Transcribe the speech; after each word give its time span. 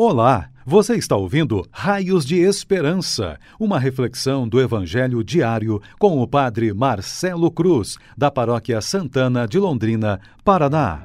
Olá, 0.00 0.48
você 0.64 0.94
está 0.94 1.16
ouvindo 1.16 1.66
Raios 1.72 2.24
de 2.24 2.36
Esperança, 2.36 3.36
uma 3.58 3.80
reflexão 3.80 4.46
do 4.46 4.60
Evangelho 4.60 5.24
diário 5.24 5.82
com 5.98 6.22
o 6.22 6.28
Padre 6.28 6.72
Marcelo 6.72 7.50
Cruz, 7.50 7.96
da 8.16 8.30
Paróquia 8.30 8.80
Santana 8.80 9.44
de 9.48 9.58
Londrina, 9.58 10.20
Paraná. 10.44 11.02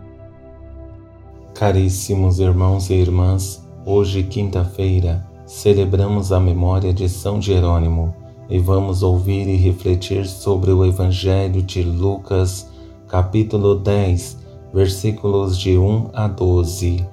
Caríssimos 1.56 2.38
irmãos 2.38 2.92
e 2.92 2.94
irmãs, 2.94 3.68
hoje, 3.84 4.22
quinta-feira, 4.22 5.28
celebramos 5.48 6.32
a 6.32 6.40
memória 6.40 6.94
de 6.94 7.10
São 7.10 7.42
Jerônimo 7.42 8.16
e 8.48 8.60
vamos 8.60 9.02
ouvir 9.02 9.48
e 9.48 9.56
refletir 9.56 10.28
sobre 10.28 10.72
o 10.72 10.86
Evangelho 10.86 11.64
de 11.64 11.82
Lucas, 11.82 12.70
capítulo 13.08 13.74
10, 13.74 14.38
versículos 14.72 15.58
de 15.58 15.80
1 15.80 16.12
a 16.14 16.28
12. 16.28 17.13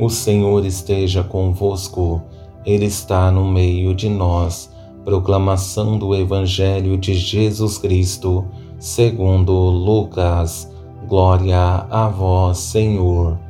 O 0.00 0.08
Senhor 0.08 0.64
esteja 0.64 1.24
convosco, 1.24 2.22
Ele 2.64 2.84
está 2.84 3.32
no 3.32 3.44
meio 3.44 3.92
de 3.96 4.08
nós. 4.08 4.70
Proclamação 5.04 5.98
do 5.98 6.14
Evangelho 6.14 6.96
de 6.96 7.14
Jesus 7.14 7.78
Cristo, 7.78 8.46
segundo 8.78 9.52
Lucas. 9.52 10.72
Glória 11.08 11.84
a 11.90 12.08
vós, 12.08 12.58
Senhor. 12.58 13.40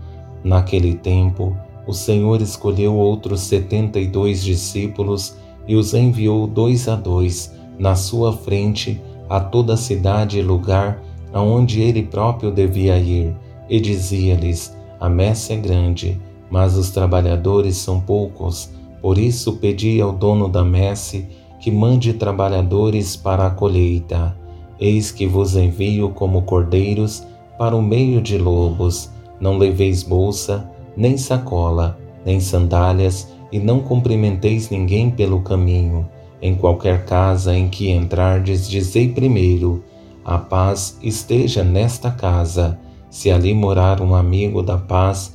Naquele 0.42 0.94
tempo, 0.94 1.54
o 1.86 1.92
Senhor 1.92 2.40
escolheu 2.40 2.94
outros 2.94 3.42
setenta 3.42 4.00
e 4.00 4.06
dois 4.06 4.42
discípulos 4.42 5.36
e 5.66 5.76
os 5.76 5.92
enviou 5.92 6.46
dois 6.46 6.88
a 6.88 6.96
dois 6.96 7.54
na 7.78 7.94
sua 7.94 8.32
frente 8.32 9.02
a 9.28 9.38
toda 9.38 9.74
a 9.74 9.76
cidade 9.76 10.38
e 10.38 10.42
lugar 10.42 11.02
aonde 11.30 11.82
ele 11.82 12.04
próprio 12.04 12.50
devia 12.50 12.96
ir, 12.96 13.36
e 13.68 13.78
dizia-lhes: 13.78 14.74
A 14.98 15.10
messe 15.10 15.52
é 15.52 15.56
grande 15.56 16.18
mas 16.50 16.76
os 16.76 16.90
trabalhadores 16.90 17.76
são 17.76 18.00
poucos. 18.00 18.70
Por 19.00 19.18
isso 19.18 19.54
pedi 19.54 20.00
ao 20.00 20.12
dono 20.12 20.48
da 20.48 20.64
messe 20.64 21.26
que 21.60 21.70
mande 21.70 22.12
trabalhadores 22.12 23.16
para 23.16 23.46
a 23.46 23.50
colheita. 23.50 24.36
Eis 24.80 25.10
que 25.10 25.26
vos 25.26 25.56
envio 25.56 26.10
como 26.10 26.42
cordeiros 26.42 27.26
para 27.58 27.76
o 27.76 27.82
meio 27.82 28.20
de 28.20 28.38
lobos. 28.38 29.10
Não 29.40 29.58
leveis 29.58 30.02
bolsa, 30.02 30.70
nem 30.96 31.16
sacola, 31.16 31.98
nem 32.24 32.40
sandálias, 32.40 33.32
e 33.50 33.58
não 33.58 33.80
cumprimenteis 33.80 34.70
ninguém 34.70 35.10
pelo 35.10 35.40
caminho. 35.40 36.08
Em 36.40 36.54
qualquer 36.54 37.04
casa 37.04 37.56
em 37.56 37.68
que 37.68 37.90
entrardes, 37.90 38.68
dizei 38.68 39.08
primeiro: 39.08 39.82
A 40.24 40.38
paz 40.38 40.98
esteja 41.02 41.64
nesta 41.64 42.10
casa. 42.10 42.78
Se 43.10 43.30
ali 43.30 43.54
morar 43.54 44.00
um 44.00 44.14
amigo 44.14 44.62
da 44.62 44.76
paz, 44.76 45.34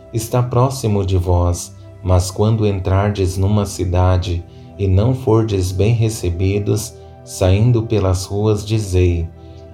está 0.13 0.41
próximo 0.43 1.05
de 1.05 1.17
vós, 1.17 1.75
mas 2.03 2.31
quando 2.31 2.67
entrardes 2.67 3.37
numa 3.37 3.65
cidade 3.65 4.43
e 4.77 4.87
não 4.87 5.13
fordes 5.13 5.71
bem 5.71 5.93
recebidos, 5.93 6.93
saindo 7.23 7.83
pelas 7.83 8.25
ruas, 8.25 8.65
dizei: 8.65 9.27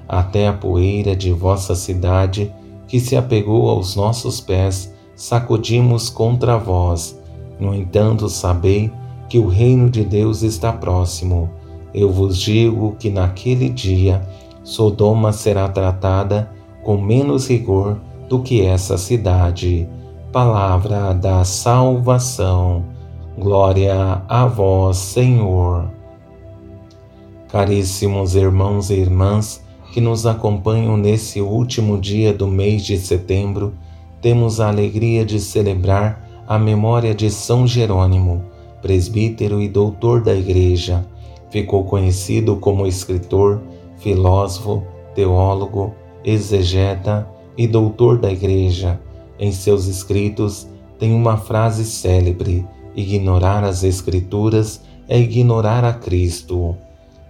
Até 0.07 0.47
a 0.47 0.53
poeira 0.53 1.15
de 1.15 1.31
vossa 1.31 1.75
cidade, 1.75 2.53
que 2.87 2.99
se 2.99 3.15
apegou 3.15 3.69
aos 3.69 3.95
nossos 3.95 4.41
pés, 4.41 4.93
sacudimos 5.15 6.09
contra 6.09 6.57
vós. 6.57 7.19
No 7.59 7.73
entanto, 7.73 8.29
sabei 8.29 8.91
que 9.29 9.39
o 9.39 9.47
reino 9.47 9.89
de 9.89 10.03
Deus 10.03 10.41
está 10.41 10.71
próximo. 10.71 11.49
Eu 11.93 12.11
vos 12.11 12.37
digo 12.37 12.95
que 12.99 13.09
naquele 13.09 13.69
dia 13.69 14.21
Sodoma 14.63 15.31
será 15.31 15.67
tratada 15.67 16.51
com 16.83 16.97
menos 16.97 17.49
rigor 17.49 17.97
do 18.29 18.41
que 18.41 18.61
essa 18.61 18.97
cidade 18.97 19.89
palavra 20.31 21.13
da 21.13 21.43
salvação. 21.45 22.83
Glória 23.37 24.21
a 24.27 24.45
vós, 24.45 24.97
Senhor. 24.97 25.89
Caríssimos 27.47 28.35
irmãos 28.35 28.89
e 28.89 28.95
irmãs 28.95 29.63
que 29.93 30.01
nos 30.01 30.25
acompanham 30.25 30.97
nesse 30.97 31.39
último 31.39 31.97
dia 31.97 32.33
do 32.33 32.45
mês 32.45 32.83
de 32.83 32.97
setembro, 32.97 33.73
temos 34.21 34.59
a 34.59 34.67
alegria 34.67 35.23
de 35.23 35.39
celebrar 35.39 36.21
a 36.45 36.59
memória 36.59 37.15
de 37.15 37.29
São 37.29 37.65
Jerônimo, 37.65 38.43
presbítero 38.81 39.61
e 39.61 39.69
doutor 39.69 40.21
da 40.21 40.35
Igreja. 40.35 41.05
Ficou 41.49 41.85
conhecido 41.85 42.57
como 42.57 42.85
escritor, 42.85 43.61
filósofo, 43.97 44.83
teólogo, 45.15 45.95
exegeta 46.23 47.27
e 47.57 47.65
doutor 47.65 48.17
da 48.17 48.29
Igreja 48.29 48.99
em 49.39 49.51
seus 49.51 49.85
escritos 49.85 50.67
tem 50.99 51.13
uma 51.13 51.37
frase 51.37 51.85
célebre: 51.85 52.65
ignorar 52.95 53.63
as 53.63 53.83
Escrituras 53.83 54.81
é 55.07 55.19
ignorar 55.19 55.83
a 55.83 55.93
Cristo. 55.93 56.75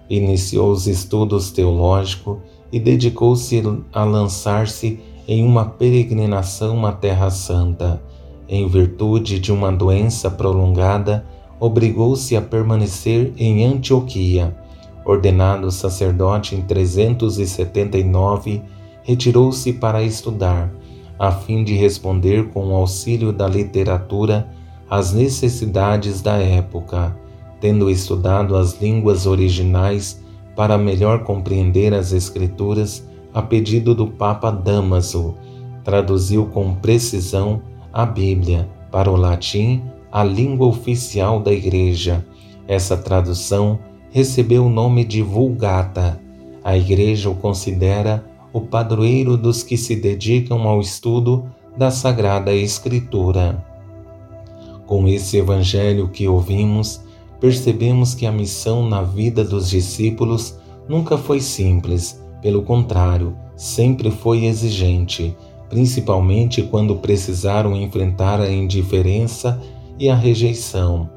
Iniciou 0.10 0.72
os 0.72 0.88
estudos 0.88 1.52
teológicos 1.52 2.38
e 2.72 2.80
dedicou-se 2.80 3.62
a 3.92 4.04
lançar-se 4.04 5.00
em 5.28 5.46
uma 5.46 5.66
peregrinação 5.66 6.86
à 6.86 6.94
Terra 6.94 7.30
Santa. 7.30 8.02
Em 8.48 8.66
virtude 8.68 9.40
de 9.40 9.52
uma 9.52 9.72
doença 9.72 10.32
prolongada, 10.32 11.26
obrigou-se 11.60 12.36
a 12.38 12.42
permanecer 12.42 13.34
em 13.38 13.66
Antioquia. 13.66 14.56
Ordenado 15.04 15.70
sacerdote 15.72 16.56
em 16.56 16.62
379, 16.62 18.62
retirou-se 19.04 19.74
para 19.74 20.04
estudar 20.04 20.72
a 21.20 21.32
fim 21.32 21.64
de 21.64 21.74
responder 21.74 22.50
com 22.50 22.68
o 22.68 22.76
auxílio 22.76 23.32
da 23.32 23.48
literatura 23.48 24.48
às 24.90 25.14
necessidades 25.14 26.22
da 26.22 26.38
época, 26.38 27.16
tendo 27.60 27.90
estudado 27.90 28.56
as 28.56 28.80
línguas 28.80 29.26
originais 29.26 30.24
para 30.56 30.78
melhor 30.78 31.24
compreender 31.24 31.94
as 31.94 32.12
Escrituras, 32.12 33.08
a 33.34 33.42
pedido 33.42 33.94
do 33.94 34.08
Papa 34.08 34.50
Damaso, 34.50 35.36
traduziu 35.84 36.48
com 36.48 36.74
precisão 36.74 37.62
a 37.94 38.06
Bíblia 38.06 38.68
para 38.92 39.12
o 39.12 39.16
latim, 39.16 39.84
a 40.12 40.24
língua 40.24 40.68
oficial 40.68 41.40
da 41.40 41.52
Igreja. 41.52 42.26
Essa 42.68 42.98
tradução 42.98 43.80
recebeu 44.10 44.66
o 44.66 44.70
nome 44.70 45.04
de 45.04 45.22
Vulgata. 45.22 46.20
A 46.64 46.76
Igreja 46.76 47.30
o 47.30 47.36
considera 47.36 48.26
o 48.54 48.62
padroeiro 48.62 49.38
dos 49.38 49.64
que 49.64 49.78
se 49.78 49.96
dedicam 49.96 50.68
ao 50.68 50.80
estudo 50.82 51.46
da 51.78 51.92
Sagrada 51.92 52.54
Escritura. 52.54 53.64
Com 54.86 55.08
esse 55.08 55.38
evangelho 55.38 56.08
que 56.10 56.28
ouvimos, 56.28 57.02
percebemos 57.40 58.16
que 58.16 58.26
a 58.26 58.32
missão 58.32 58.88
na 58.88 59.02
vida 59.02 59.44
dos 59.44 59.70
discípulos 59.70 60.58
nunca 60.88 61.18
foi 61.18 61.40
simples, 61.40 62.22
pelo 62.42 62.64
contrário, 62.64 63.36
sempre 63.56 64.10
foi 64.10 64.46
exigente, 64.46 65.36
principalmente 65.70 66.64
quando 66.64 66.96
precisaram 66.96 67.76
enfrentar 67.76 68.40
a 68.40 68.50
indiferença 68.50 69.62
e 70.00 70.10
a 70.10 70.16
rejeição. 70.16 71.10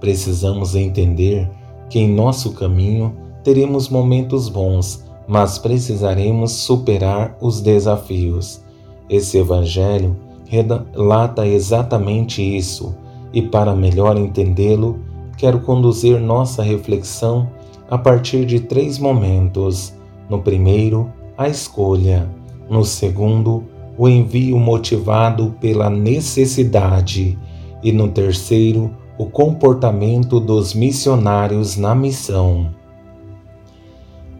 Precisamos 0.00 0.74
entender 0.74 1.50
que 1.88 1.98
em 1.98 2.12
nosso 2.12 2.52
caminho 2.52 3.16
teremos 3.42 3.88
momentos 3.88 4.48
bons 4.48 5.04
mas 5.26 5.58
precisaremos 5.58 6.52
superar 6.52 7.36
os 7.40 7.60
desafios. 7.60 8.62
Esse 9.08 9.38
Evangelho 9.38 10.16
relata 10.46 11.46
exatamente 11.46 12.42
isso, 12.42 12.94
e 13.32 13.42
para 13.42 13.74
melhor 13.74 14.16
entendê-lo, 14.16 14.98
quero 15.36 15.60
conduzir 15.60 16.20
nossa 16.20 16.62
reflexão 16.62 17.48
a 17.90 17.98
partir 17.98 18.46
de 18.46 18.60
três 18.60 18.98
momentos. 18.98 19.94
No 20.28 20.40
primeiro, 20.40 21.12
a 21.36 21.48
escolha. 21.48 22.28
No 22.68 22.84
segundo, 22.84 23.64
o 23.98 24.08
envio 24.08 24.58
motivado 24.58 25.54
pela 25.60 25.90
necessidade. 25.90 27.38
E 27.82 27.92
no 27.92 28.08
terceiro, 28.08 28.90
o 29.18 29.26
comportamento 29.26 30.40
dos 30.40 30.74
missionários 30.74 31.76
na 31.76 31.94
missão. 31.94 32.68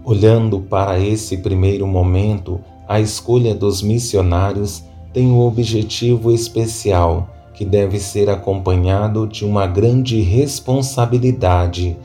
Olhando 0.06 0.60
para 0.60 0.98
esse 1.00 1.38
primeiro 1.38 1.86
momento, 1.86 2.60
a 2.86 3.00
escolha 3.00 3.54
dos 3.54 3.80
missionários 3.80 4.84
tem 5.14 5.28
um 5.28 5.40
objetivo 5.40 6.30
especial: 6.30 7.26
que 7.54 7.64
deve 7.64 7.98
ser 7.98 8.28
acompanhado 8.28 9.26
de 9.26 9.46
uma 9.46 9.66
grande 9.66 10.20
responsabilidade 10.20 11.96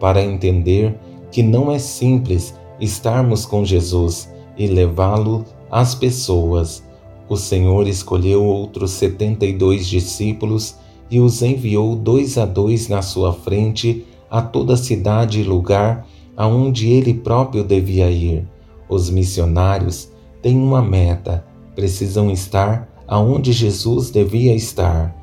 para 0.00 0.20
entender 0.20 0.98
que 1.30 1.44
não 1.44 1.70
é 1.70 1.78
simples 1.78 2.58
estarmos 2.80 3.46
com 3.46 3.64
Jesus 3.64 4.28
e 4.58 4.66
levá-lo 4.66 5.44
às 5.70 5.94
pessoas. 5.94 6.82
O 7.28 7.36
Senhor 7.36 7.86
escolheu 7.86 8.44
outros 8.44 8.90
setenta 8.90 9.46
e 9.46 9.52
dois 9.52 9.86
discípulos 9.86 10.74
e 11.08 11.20
os 11.20 11.40
enviou 11.40 11.94
dois 11.94 12.36
a 12.36 12.44
dois 12.44 12.88
na 12.88 13.00
sua 13.00 13.32
frente 13.32 14.04
a 14.28 14.42
toda 14.42 14.76
cidade 14.76 15.40
e 15.40 15.44
lugar 15.44 16.04
aonde 16.36 16.90
ele 16.90 17.14
próprio 17.14 17.64
devia 17.64 18.10
ir. 18.10 18.46
Os 18.88 19.10
missionários 19.10 20.10
têm 20.42 20.56
uma 20.56 20.82
meta, 20.82 21.44
precisam 21.74 22.30
estar 22.30 22.88
aonde 23.06 23.52
Jesus 23.52 24.10
devia 24.10 24.54
estar, 24.54 25.14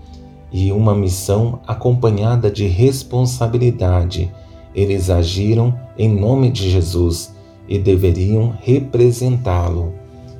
e 0.52 0.72
uma 0.72 0.94
missão 0.94 1.60
acompanhada 1.66 2.52
de 2.52 2.68
responsabilidade. 2.68 4.32
Eles 4.76 5.10
agiram 5.10 5.78
em 5.98 6.10
nome 6.10 6.52
de 6.52 6.70
Jesus 6.70 7.34
e 7.68 7.80
deveriam 7.80 8.54
representá-lo. 8.62 9.94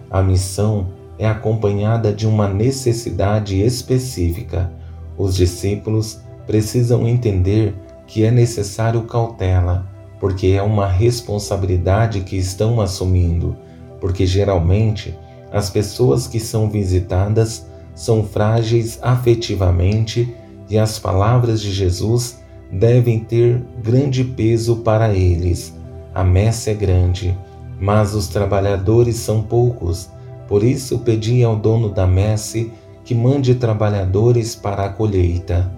A 0.10 0.22
missão 0.22 0.88
é 1.18 1.28
acompanhada 1.28 2.12
de 2.12 2.28
uma 2.28 2.48
necessidade 2.48 3.62
específica. 3.62 4.72
Os 5.18 5.36
discípulos 5.36 6.20
precisam 6.46 7.08
entender 7.08 7.74
que 8.08 8.24
é 8.24 8.32
necessário 8.32 9.04
cautela, 9.04 9.88
porque 10.22 10.50
é 10.50 10.62
uma 10.62 10.88
responsabilidade 10.88 12.22
que 12.22 12.38
estão 12.38 12.80
assumindo, 12.80 13.58
porque 14.00 14.24
geralmente 14.24 15.18
as 15.52 15.72
pessoas 15.72 16.28
que 16.28 16.40
são 16.40 16.70
visitadas 16.70 17.66
são 17.96 18.24
frágeis 18.24 19.00
afetivamente 19.02 20.32
e 20.70 20.78
as 20.78 21.00
palavras 21.00 21.60
de 21.60 21.72
Jesus 21.72 22.40
devem 22.72 23.20
ter 23.20 23.64
grande 23.84 24.24
peso 24.24 24.78
para 24.78 25.12
eles. 25.12 25.74
A 26.14 26.24
messe 26.24 26.70
é 26.70 26.76
grande, 26.76 27.36
mas 27.80 28.14
os 28.14 28.28
trabalhadores 28.28 29.16
são 29.16 29.42
poucos. 29.42 30.08
Por 30.48 30.64
isso 30.64 31.00
pedi 31.00 31.44
ao 31.44 31.56
dono 31.56 31.90
da 31.90 32.06
messe 32.06 32.72
que 33.04 33.16
mande 33.16 33.56
trabalhadores 33.56 34.54
para 34.56 34.86
a 34.86 34.90
colheita. 34.90 35.70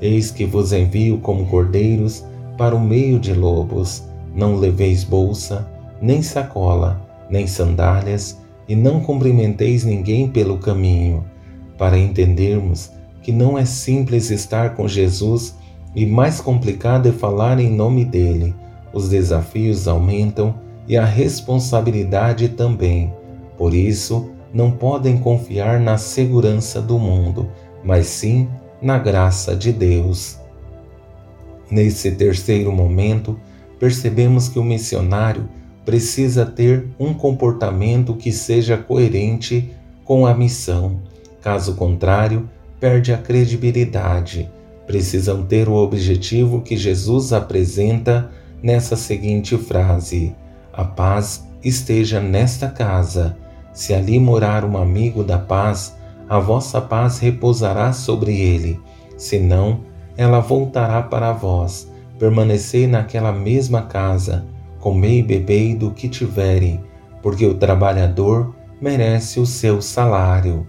Eis 0.00 0.30
que 0.30 0.46
vos 0.46 0.72
envio 0.72 1.18
como 1.18 1.44
cordeiros 1.46 2.24
para 2.62 2.76
o 2.76 2.80
meio 2.80 3.18
de 3.18 3.34
lobos. 3.34 4.04
Não 4.32 4.54
leveis 4.54 5.02
bolsa, 5.02 5.68
nem 6.00 6.22
sacola, 6.22 7.02
nem 7.28 7.44
sandálias, 7.44 8.40
e 8.68 8.76
não 8.76 9.00
cumprimenteis 9.00 9.82
ninguém 9.84 10.28
pelo 10.28 10.58
caminho, 10.58 11.24
para 11.76 11.98
entendermos 11.98 12.92
que 13.20 13.32
não 13.32 13.58
é 13.58 13.64
simples 13.64 14.30
estar 14.30 14.76
com 14.76 14.86
Jesus 14.86 15.56
e 15.92 16.06
mais 16.06 16.40
complicado 16.40 17.08
é 17.08 17.12
falar 17.12 17.58
em 17.58 17.68
nome 17.68 18.04
dele. 18.04 18.54
Os 18.92 19.08
desafios 19.08 19.88
aumentam 19.88 20.54
e 20.86 20.96
a 20.96 21.04
responsabilidade 21.04 22.50
também. 22.50 23.12
Por 23.58 23.74
isso, 23.74 24.30
não 24.54 24.70
podem 24.70 25.18
confiar 25.18 25.80
na 25.80 25.98
segurança 25.98 26.80
do 26.80 26.96
mundo, 26.96 27.48
mas 27.82 28.06
sim 28.06 28.48
na 28.80 29.00
graça 29.00 29.56
de 29.56 29.72
Deus. 29.72 30.41
Nesse 31.72 32.10
terceiro 32.10 32.70
momento, 32.70 33.40
percebemos 33.80 34.46
que 34.46 34.58
o 34.58 34.62
missionário 34.62 35.48
precisa 35.86 36.44
ter 36.44 36.86
um 37.00 37.14
comportamento 37.14 38.14
que 38.14 38.30
seja 38.30 38.76
coerente 38.76 39.72
com 40.04 40.26
a 40.26 40.34
missão. 40.34 41.00
Caso 41.40 41.74
contrário, 41.74 42.46
perde 42.78 43.10
a 43.10 43.16
credibilidade. 43.16 44.50
Precisam 44.86 45.46
ter 45.46 45.66
o 45.66 45.72
objetivo 45.72 46.60
que 46.60 46.76
Jesus 46.76 47.32
apresenta 47.32 48.30
nessa 48.62 48.94
seguinte 48.94 49.56
frase: 49.56 50.34
A 50.74 50.84
paz 50.84 51.48
esteja 51.64 52.20
nesta 52.20 52.68
casa. 52.68 53.34
Se 53.72 53.94
ali 53.94 54.20
morar 54.20 54.62
um 54.62 54.76
amigo 54.76 55.24
da 55.24 55.38
paz, 55.38 55.96
a 56.28 56.38
vossa 56.38 56.82
paz 56.82 57.18
repousará 57.18 57.94
sobre 57.94 58.38
ele. 58.38 58.78
Senão, 59.16 59.80
ela 60.16 60.40
voltará 60.40 61.02
para 61.02 61.32
vós. 61.32 61.90
Permanecei 62.18 62.86
naquela 62.86 63.32
mesma 63.32 63.82
casa, 63.82 64.44
comei 64.78 65.18
e 65.18 65.22
bebei 65.22 65.74
do 65.74 65.90
que 65.90 66.08
tiverem, 66.08 66.80
porque 67.22 67.44
o 67.46 67.54
trabalhador 67.54 68.54
merece 68.80 69.40
o 69.40 69.46
seu 69.46 69.82
salário. 69.82 70.66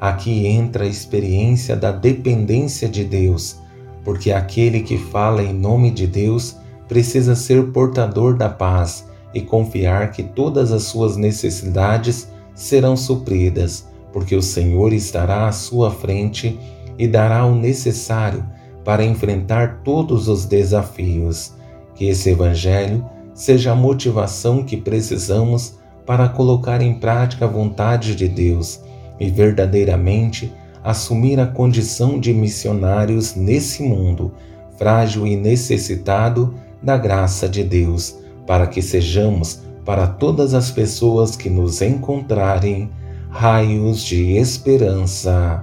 Aqui 0.00 0.46
entra 0.46 0.84
a 0.84 0.88
experiência 0.88 1.76
da 1.76 1.92
dependência 1.92 2.88
de 2.88 3.04
Deus, 3.04 3.60
porque 4.04 4.32
aquele 4.32 4.80
que 4.80 4.98
fala 4.98 5.42
em 5.42 5.52
nome 5.52 5.90
de 5.90 6.06
Deus 6.06 6.56
precisa 6.88 7.34
ser 7.34 7.70
portador 7.70 8.36
da 8.36 8.48
paz 8.48 9.06
e 9.32 9.40
confiar 9.40 10.10
que 10.10 10.22
todas 10.22 10.72
as 10.72 10.82
suas 10.82 11.16
necessidades 11.16 12.28
serão 12.54 12.96
supridas, 12.96 13.86
porque 14.12 14.34
o 14.34 14.42
Senhor 14.42 14.92
estará 14.92 15.46
à 15.46 15.52
sua 15.52 15.90
frente 15.90 16.58
e 16.98 17.06
dará 17.06 17.46
o 17.46 17.54
necessário 17.54 18.44
para 18.84 19.04
enfrentar 19.04 19.80
todos 19.84 20.28
os 20.28 20.44
desafios. 20.44 21.52
Que 21.94 22.06
esse 22.06 22.30
Evangelho 22.30 23.04
seja 23.34 23.72
a 23.72 23.76
motivação 23.76 24.62
que 24.62 24.76
precisamos 24.76 25.78
para 26.06 26.28
colocar 26.28 26.82
em 26.82 26.94
prática 26.94 27.44
a 27.44 27.48
vontade 27.48 28.14
de 28.14 28.28
Deus 28.28 28.80
e 29.20 29.30
verdadeiramente 29.30 30.52
assumir 30.82 31.38
a 31.38 31.46
condição 31.46 32.18
de 32.18 32.34
missionários 32.34 33.36
nesse 33.36 33.82
mundo 33.82 34.32
frágil 34.76 35.26
e 35.26 35.36
necessitado 35.36 36.54
da 36.82 36.96
graça 36.96 37.48
de 37.48 37.62
Deus, 37.62 38.16
para 38.46 38.66
que 38.66 38.82
sejamos 38.82 39.60
para 39.84 40.06
todas 40.06 40.54
as 40.54 40.70
pessoas 40.70 41.36
que 41.36 41.48
nos 41.48 41.80
encontrarem 41.80 42.90
raios 43.30 44.02
de 44.02 44.32
esperança. 44.32 45.62